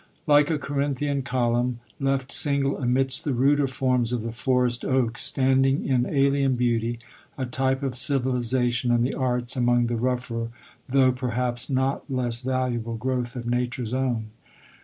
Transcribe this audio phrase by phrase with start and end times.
[0.25, 5.85] Like a Corinthian column, left single amidst the ruder forms of the forest oaks, standing
[5.85, 6.97] in alien beauty,
[7.37, 10.47] a type of civili zation and the arts, among the rougher,
[10.89, 14.31] though perhaps not less valuable, growth of Nature's own.